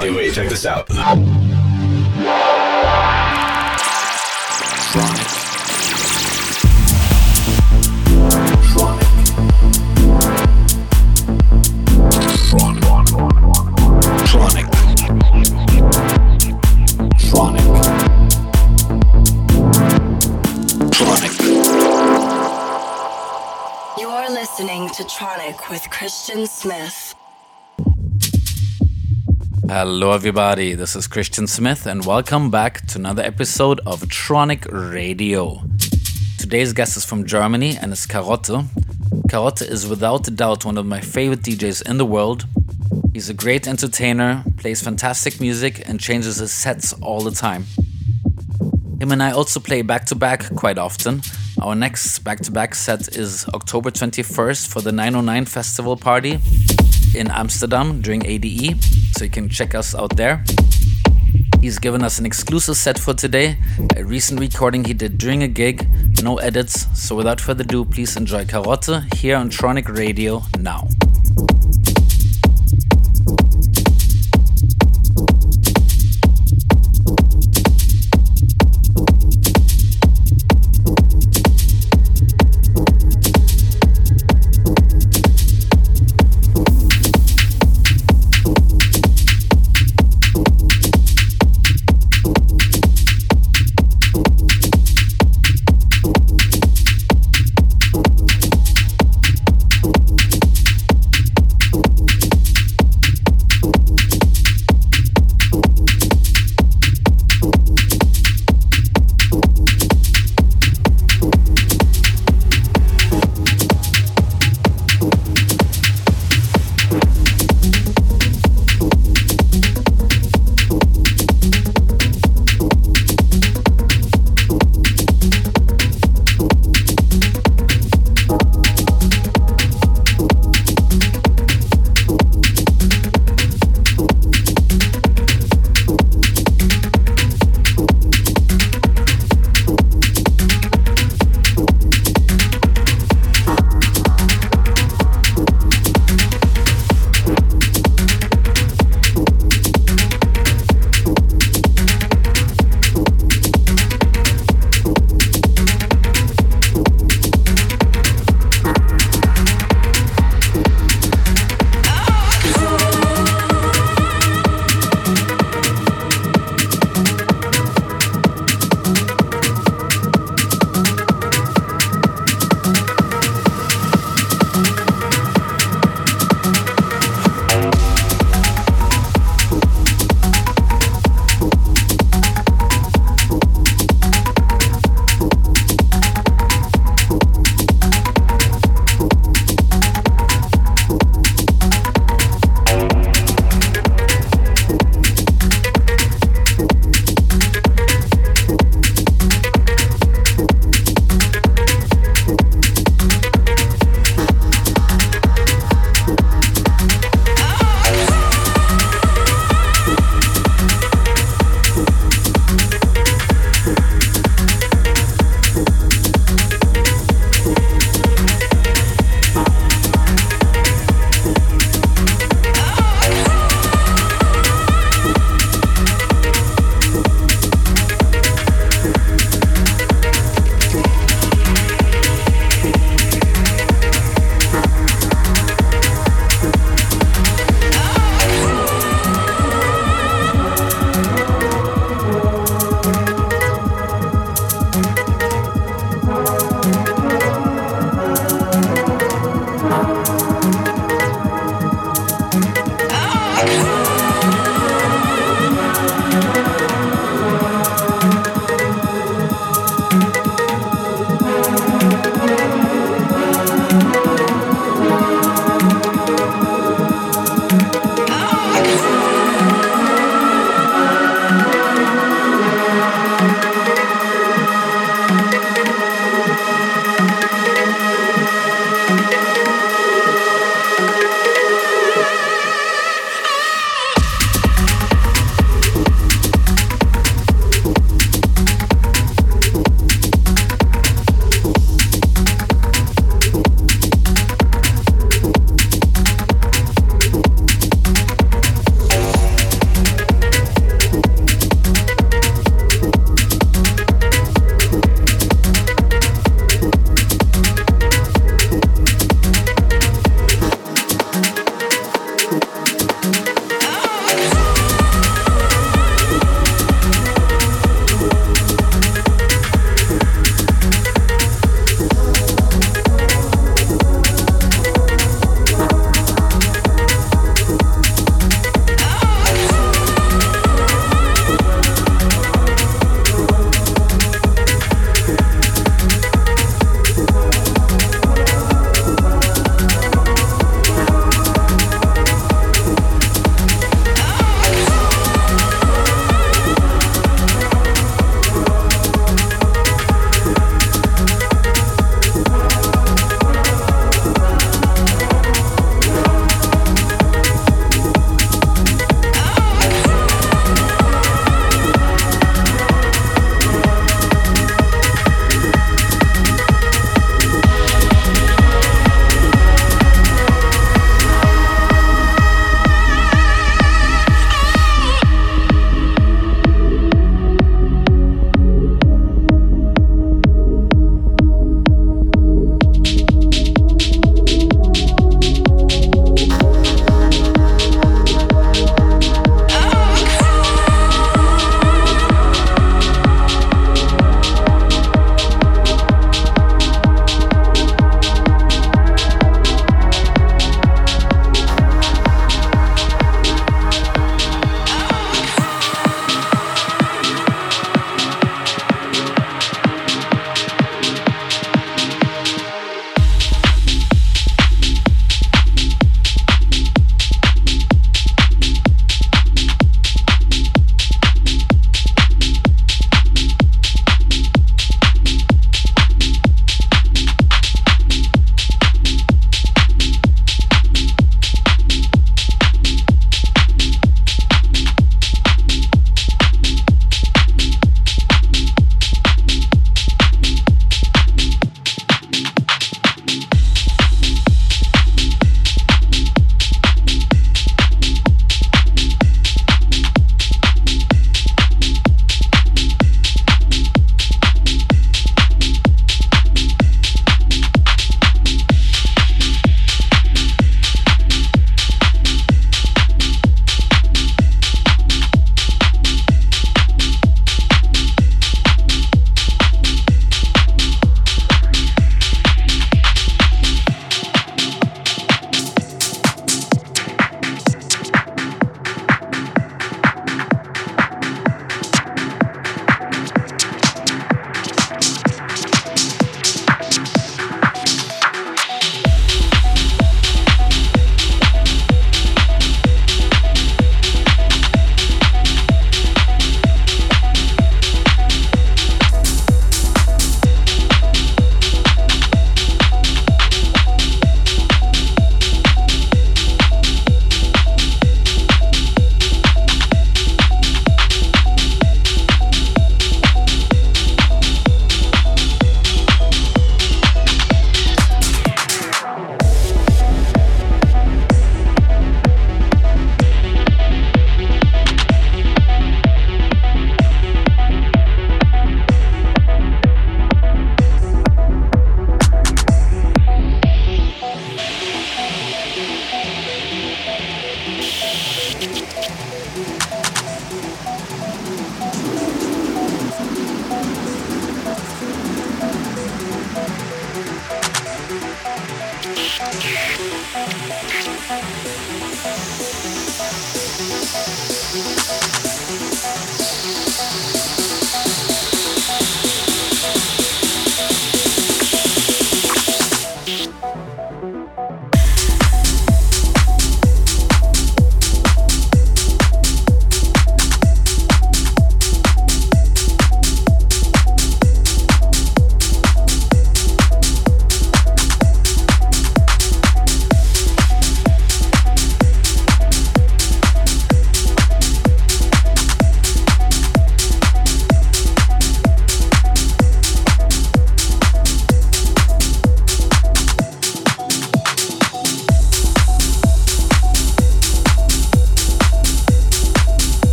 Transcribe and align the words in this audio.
Hey, 0.00 0.10
wait, 0.10 0.32
check 0.32 0.48
this 0.48 0.64
out. 0.64 0.86
Tronic. 20.88 21.36
Listening 24.30 24.88
to 24.90 25.02
Tronic 25.04 25.70
with 25.70 25.88
Christian 25.90 26.46
Smith. 26.46 27.14
Hello, 29.74 30.12
everybody. 30.12 30.74
This 30.74 30.94
is 30.94 31.06
Christian 31.06 31.46
Smith, 31.46 31.86
and 31.86 32.04
welcome 32.04 32.50
back 32.50 32.86
to 32.88 32.98
another 32.98 33.22
episode 33.22 33.80
of 33.86 34.02
Tronic 34.02 34.70
Radio. 34.70 35.62
Today's 36.38 36.74
guest 36.74 36.98
is 36.98 37.06
from 37.06 37.24
Germany 37.24 37.78
and 37.78 37.90
is 37.90 38.06
Karotte. 38.06 38.66
Karotte 39.28 39.66
is 39.66 39.88
without 39.88 40.28
a 40.28 40.30
doubt 40.30 40.66
one 40.66 40.76
of 40.76 40.84
my 40.84 41.00
favorite 41.00 41.40
DJs 41.40 41.88
in 41.88 41.96
the 41.96 42.04
world. 42.04 42.44
He's 43.14 43.30
a 43.30 43.34
great 43.34 43.66
entertainer, 43.66 44.44
plays 44.58 44.82
fantastic 44.82 45.40
music, 45.40 45.88
and 45.88 45.98
changes 45.98 46.36
his 46.36 46.52
sets 46.52 46.92
all 47.00 47.22
the 47.22 47.30
time. 47.30 47.64
Him 49.00 49.10
and 49.10 49.22
I 49.22 49.30
also 49.30 49.58
play 49.58 49.80
back 49.80 50.04
to 50.06 50.14
back 50.14 50.54
quite 50.54 50.76
often. 50.76 51.22
Our 51.62 51.74
next 51.74 52.18
back 52.18 52.40
to 52.40 52.50
back 52.50 52.74
set 52.74 53.16
is 53.16 53.48
October 53.54 53.90
21st 53.90 54.68
for 54.68 54.82
the 54.82 54.92
909 54.92 55.46
Festival 55.46 55.96
Party 55.96 56.40
in 57.14 57.30
Amsterdam 57.30 58.00
during 58.00 58.24
ADE, 58.24 58.82
so 59.14 59.24
you 59.24 59.30
can 59.30 59.48
check 59.48 59.74
us 59.74 59.94
out 59.94 60.16
there. 60.16 60.44
He's 61.60 61.78
given 61.78 62.02
us 62.02 62.18
an 62.18 62.26
exclusive 62.26 62.76
set 62.76 62.98
for 62.98 63.14
today, 63.14 63.56
a 63.96 64.04
recent 64.04 64.40
recording 64.40 64.84
he 64.84 64.94
did 64.94 65.18
during 65.18 65.42
a 65.42 65.48
gig, 65.48 65.86
no 66.22 66.38
edits. 66.38 66.86
So 67.00 67.14
without 67.14 67.40
further 67.40 67.62
ado, 67.62 67.84
please 67.84 68.16
enjoy 68.16 68.44
Karotte 68.44 69.14
here 69.14 69.36
on 69.36 69.50
Tronic 69.50 69.88
Radio 69.96 70.42
now. 70.58 70.88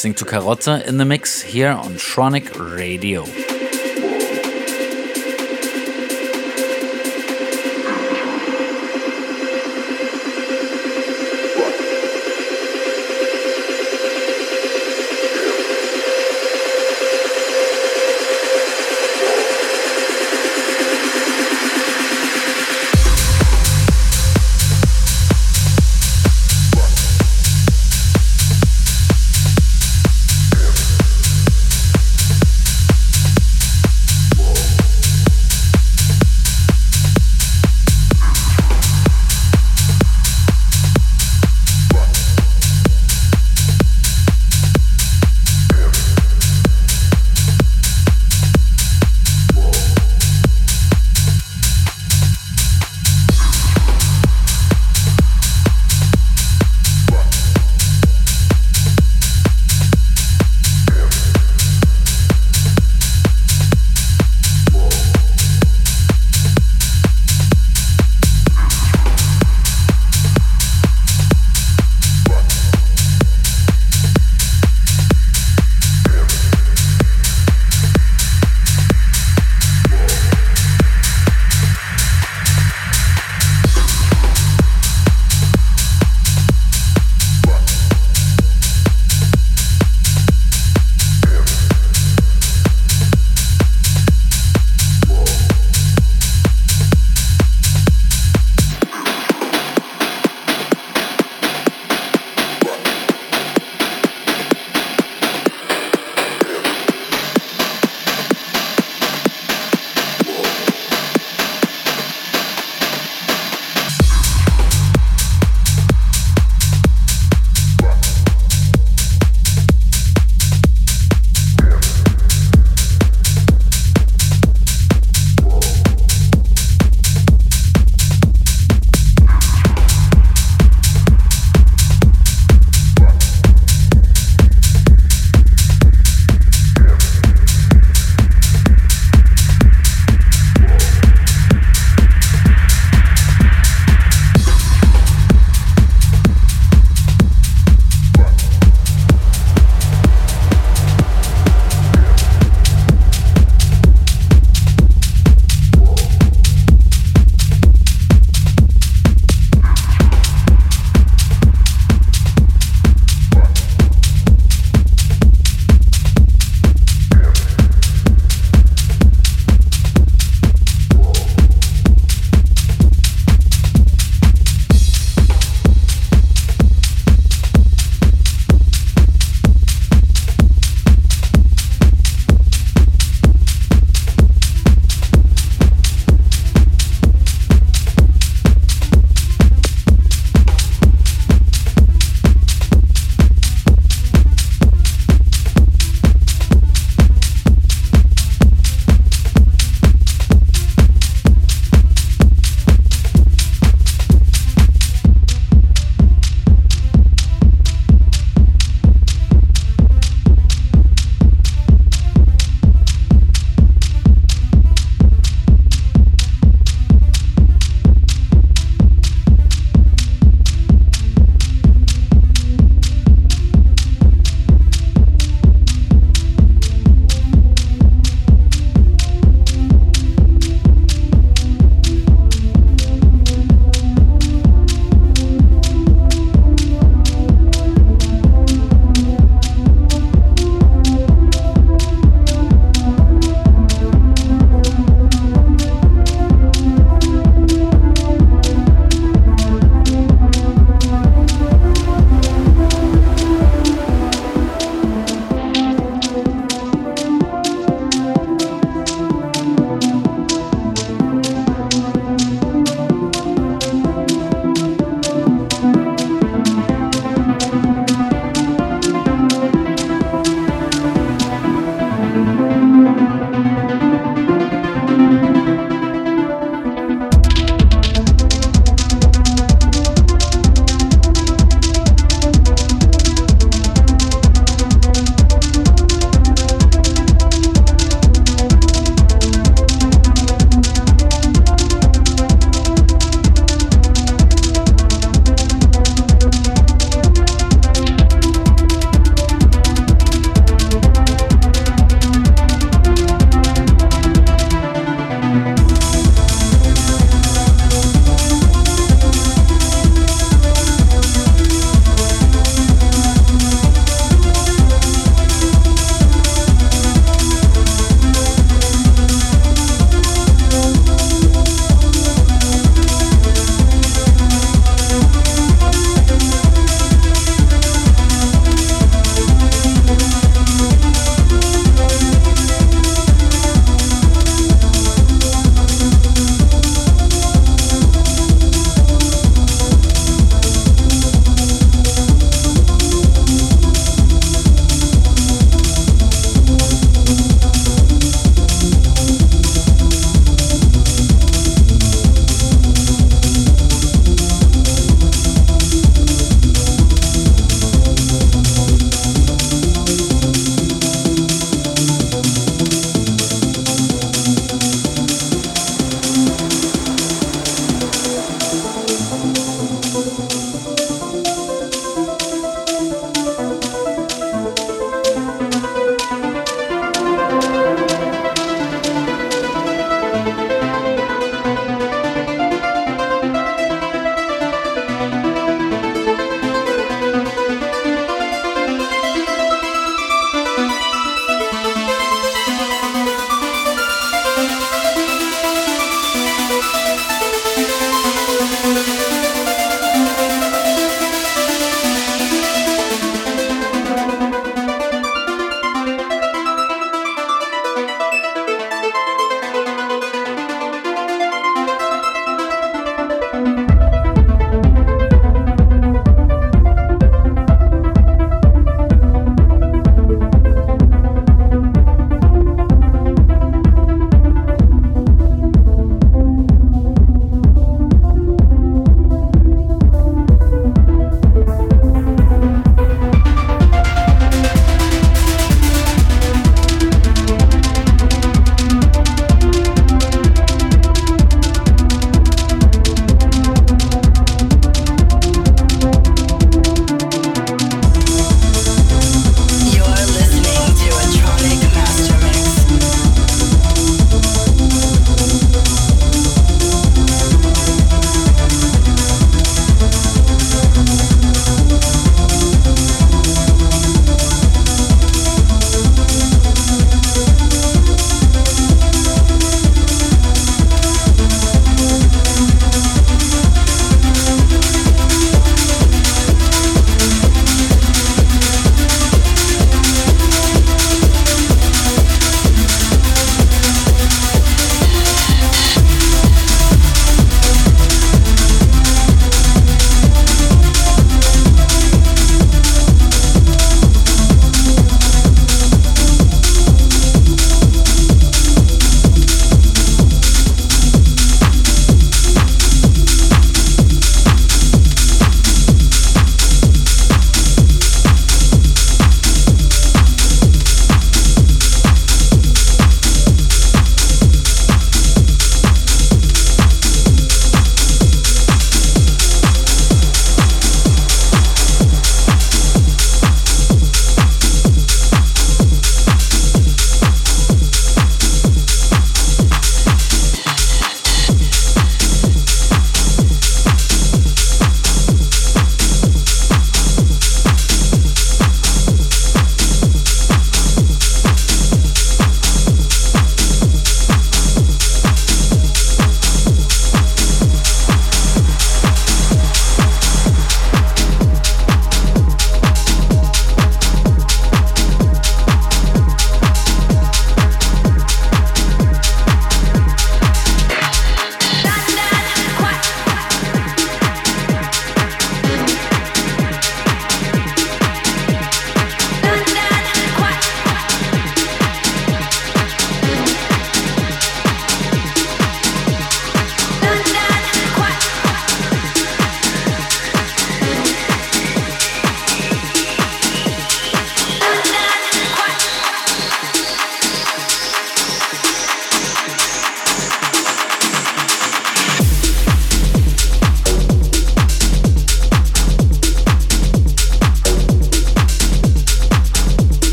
Listening 0.00 0.14
to 0.14 0.24
Karotte 0.24 0.86
in 0.86 0.96
the 0.96 1.04
mix 1.04 1.42
here 1.42 1.68
on 1.68 1.92
Tronic 1.92 2.74
Radio. 2.74 3.49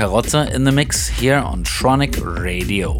Karotte 0.00 0.50
in 0.54 0.64
the 0.64 0.72
mix 0.72 1.08
here 1.08 1.36
on 1.36 1.62
Tronic 1.62 2.16
Radio. 2.42 2.96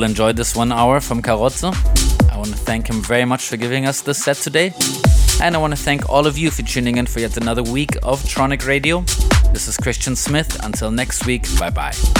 All 0.00 0.06
enjoyed 0.06 0.34
this 0.34 0.56
one 0.56 0.72
hour 0.72 0.98
from 0.98 1.20
Karotte. 1.20 1.62
I 2.32 2.36
want 2.38 2.48
to 2.48 2.56
thank 2.56 2.88
him 2.88 3.02
very 3.02 3.26
much 3.26 3.48
for 3.48 3.58
giving 3.58 3.84
us 3.84 4.00
this 4.00 4.24
set 4.24 4.38
today. 4.38 4.72
And 5.42 5.54
I 5.54 5.58
want 5.58 5.76
to 5.76 5.82
thank 5.82 6.08
all 6.08 6.26
of 6.26 6.38
you 6.38 6.50
for 6.50 6.62
tuning 6.62 6.96
in 6.96 7.04
for 7.04 7.20
yet 7.20 7.36
another 7.36 7.62
week 7.62 7.96
of 8.02 8.22
Tronic 8.22 8.66
Radio. 8.66 9.02
This 9.52 9.68
is 9.68 9.76
Christian 9.76 10.16
Smith. 10.16 10.58
Until 10.64 10.90
next 10.90 11.26
week, 11.26 11.44
bye 11.58 11.68
bye. 11.68 12.19